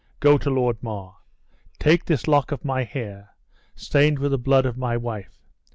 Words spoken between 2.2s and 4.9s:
lock of my hair, stained with the blood of